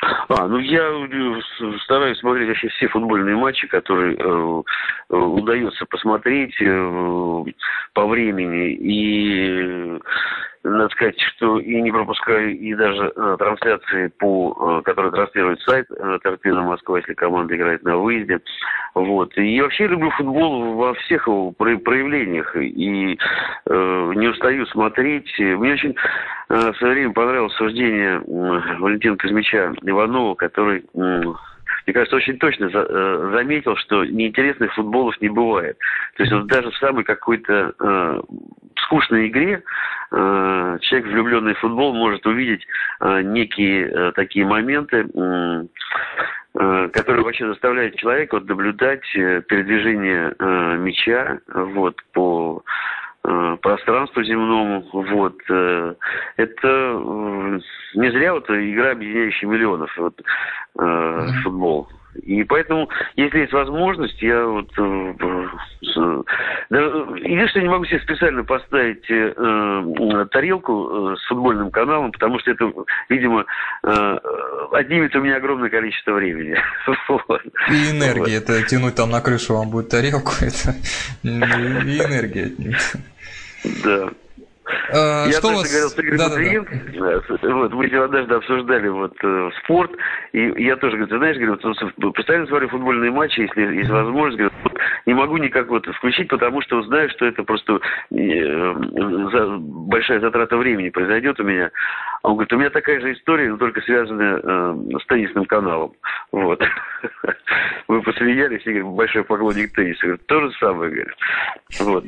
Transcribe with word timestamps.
А, 0.00 0.46
ну 0.46 0.58
я 0.58 0.82
э, 0.82 1.72
стараюсь 1.84 2.18
смотреть 2.18 2.48
вообще 2.48 2.68
все 2.68 2.88
футбольные 2.88 3.34
матчи, 3.34 3.66
которые 3.66 4.14
э, 4.14 4.62
э, 5.10 5.16
удается 5.16 5.86
посмотреть 5.86 6.54
э, 6.60 7.44
по 7.94 8.06
времени. 8.06 8.72
И 8.72 9.98
надо 10.66 10.88
сказать, 10.90 11.18
что 11.20 11.58
и 11.60 11.80
не 11.80 11.92
пропускаю 11.92 12.56
и 12.56 12.74
даже 12.74 13.12
э, 13.14 13.36
трансляции, 13.38 14.08
по, 14.18 14.80
э, 14.80 14.82
которые 14.82 15.12
транслирует 15.12 15.60
сайт 15.60 15.86
э, 15.90 16.18
Торпедо 16.22 16.60
Москва, 16.62 16.98
если 16.98 17.14
команда 17.14 17.56
играет 17.56 17.82
на 17.84 17.96
выезде. 17.96 18.40
Вот. 18.94 19.36
И 19.38 19.60
вообще 19.60 19.86
люблю 19.86 20.10
футбол 20.10 20.74
во 20.74 20.94
всех 20.94 21.26
его 21.26 21.52
проявлениях. 21.52 22.54
И 22.56 23.18
э, 23.66 24.12
не 24.16 24.28
устаю 24.28 24.66
смотреть. 24.66 25.32
Мне 25.38 25.74
очень 25.74 25.92
э, 25.92 25.96
в 26.48 26.74
свое 26.74 26.94
время 26.94 27.12
понравилось 27.12 27.54
суждение 27.54 28.20
э, 28.20 28.76
Валентина 28.78 29.16
Казмича 29.16 29.74
Иванова, 29.82 30.34
который... 30.34 30.84
Э, 30.94 31.22
мне 31.86 31.94
кажется, 31.94 32.16
очень 32.16 32.38
точно 32.38 32.70
э, 32.72 33.30
заметил, 33.32 33.76
что 33.76 34.04
неинтересных 34.04 34.72
футболов 34.74 35.20
не 35.20 35.28
бывает. 35.28 35.76
То 36.16 36.22
есть 36.22 36.32
вот 36.32 36.46
даже 36.46 36.70
в 36.70 36.76
самой 36.76 37.04
какой-то 37.04 37.74
э, 37.78 38.20
скучной 38.84 39.28
игре 39.28 39.62
э, 40.12 40.78
человек, 40.80 41.08
влюбленный 41.08 41.54
в 41.54 41.58
футбол, 41.58 41.94
может 41.94 42.26
увидеть 42.26 42.66
э, 43.00 43.22
некие 43.22 43.88
э, 43.88 44.12
такие 44.12 44.44
моменты, 44.44 45.06
э, 45.12 45.64
э, 46.54 46.88
которые 46.92 47.24
вообще 47.24 47.46
заставляют 47.46 47.96
человека 47.96 48.36
вот, 48.36 48.48
наблюдать 48.48 49.04
э, 49.14 49.42
передвижение 49.42 50.34
э, 50.38 50.76
мяча 50.78 51.40
вот, 51.46 51.96
по 52.12 52.62
э, 52.64 52.70
пространству 54.16 54.24
земному. 54.24 54.84
Вот. 54.92 55.36
Э, 55.48 55.94
это 56.36 57.60
не 57.94 58.10
зря 58.10 58.34
вот 58.34 58.48
игра, 58.50 58.92
объединяющая 58.92 59.48
миллионов, 59.48 59.90
вот, 59.96 60.20
э, 60.78 61.28
футбол. 61.42 61.88
И 62.22 62.44
поэтому, 62.44 62.88
если 63.16 63.40
есть 63.40 63.52
возможность, 63.52 64.20
я 64.22 64.46
вот... 64.46 64.70
Э, 64.78 65.14
э, 65.18 66.22
единственное, 66.70 67.64
не 67.64 67.68
могу 67.68 67.84
себе 67.84 68.00
специально 68.00 68.42
поставить 68.42 69.04
э, 69.10 70.26
тарелку 70.30 71.12
э, 71.12 71.16
с 71.16 71.26
футбольным 71.28 71.70
каналом, 71.70 72.12
потому 72.12 72.38
что 72.38 72.52
это, 72.52 72.72
видимо, 73.10 73.44
э, 73.82 74.18
отнимет 74.72 75.14
у 75.14 75.20
меня 75.20 75.36
огромное 75.36 75.68
количество 75.68 76.12
времени. 76.12 76.56
И 77.70 77.90
энергии. 77.90 78.34
Это 78.34 78.62
тянуть 78.62 78.94
там 78.94 79.10
на 79.10 79.20
крышу 79.20 79.54
вам 79.54 79.68
будет 79.68 79.90
тарелку, 79.90 80.32
это 80.40 80.74
и 81.22 81.28
энергия 81.28 82.50
Да. 83.84 84.10
А, 84.92 85.26
я 85.26 85.38
что 85.38 85.48
вас... 85.48 85.70
говорил 85.70 85.88
с 85.88 85.98
Игорем 85.98 86.18
да, 86.18 86.28
да, 86.28 87.36
да. 87.40 87.54
вот, 87.54 87.72
мы 87.72 87.86
однажды 87.86 88.34
обсуждали 88.34 88.88
вот 88.88 89.14
э, 89.22 89.50
спорт, 89.62 89.92
и 90.32 90.40
я 90.64 90.76
тоже 90.76 90.96
говорю, 90.96 91.06
ты 91.06 91.18
знаешь, 91.18 91.36
говорю, 91.36 91.58
вот, 91.62 92.14
постоянно 92.14 92.46
смотрю 92.48 92.68
футбольные 92.68 93.12
матчи, 93.12 93.40
если 93.40 93.76
есть 93.76 93.90
возможность, 93.90 94.38
говорю, 94.38 94.54
вот, 94.64 94.72
не 95.06 95.14
могу 95.14 95.36
никак 95.36 95.68
вот 95.68 95.86
включить, 95.86 96.28
потому 96.28 96.62
что 96.62 96.82
знаю, 96.82 97.08
что 97.10 97.26
это 97.26 97.44
просто 97.44 97.80
э, 98.10 98.74
за, 99.32 99.56
большая 99.58 100.20
затрата 100.20 100.56
времени 100.56 100.88
произойдет 100.88 101.38
у 101.38 101.44
меня. 101.44 101.70
А 102.22 102.28
он 102.28 102.34
говорит, 102.34 102.52
у 102.52 102.56
меня 102.56 102.70
такая 102.70 103.00
же 103.00 103.12
история, 103.12 103.50
но 103.50 103.58
только 103.58 103.80
связанная 103.82 104.40
э, 104.42 104.76
с 105.00 105.06
теннисным 105.06 105.44
каналом. 105.44 105.92
Вот. 106.32 106.60
Мы 107.88 108.02
посмеялись, 108.02 108.62
и 108.66 108.72
говорит, 108.72 108.96
большой 108.96 109.22
поклонник 109.22 109.72
тенниса. 109.74 110.02
Говорит, 110.02 110.26
то 110.26 110.40
же 110.40 110.50
самое, 110.58 110.90
говорит. 110.90 111.14
Вот. 111.78 112.04